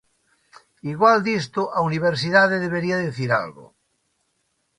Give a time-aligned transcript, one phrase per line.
[0.93, 3.65] Igual disto a universidade debería dicir algo.